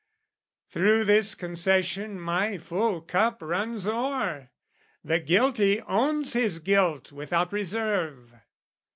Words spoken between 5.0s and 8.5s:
The guilty owns his guilt without reserve.